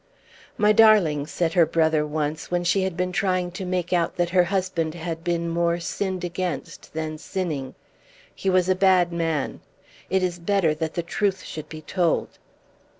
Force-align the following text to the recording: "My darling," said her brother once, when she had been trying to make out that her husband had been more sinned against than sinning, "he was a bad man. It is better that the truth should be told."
"My 0.57 0.71
darling," 0.71 1.27
said 1.27 1.53
her 1.53 1.67
brother 1.67 2.07
once, 2.07 2.49
when 2.49 2.63
she 2.63 2.81
had 2.81 2.97
been 2.97 3.11
trying 3.11 3.51
to 3.51 3.65
make 3.65 3.93
out 3.93 4.15
that 4.15 4.31
her 4.31 4.45
husband 4.45 4.95
had 4.95 5.23
been 5.23 5.47
more 5.47 5.79
sinned 5.79 6.23
against 6.23 6.93
than 6.95 7.19
sinning, 7.19 7.75
"he 8.33 8.49
was 8.49 8.67
a 8.67 8.73
bad 8.73 9.13
man. 9.13 9.59
It 10.09 10.23
is 10.23 10.39
better 10.39 10.73
that 10.73 10.95
the 10.95 11.03
truth 11.03 11.43
should 11.43 11.69
be 11.69 11.81
told." 11.83 12.39